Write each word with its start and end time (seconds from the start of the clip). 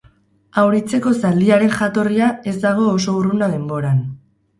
Auritzeko 0.59 1.11
zaldiaren 1.19 1.73
jatorria 1.75 2.29
ez 2.53 2.55
dago 2.63 2.87
oso 2.95 3.15
urruna 3.21 3.51
denboran. 3.53 4.01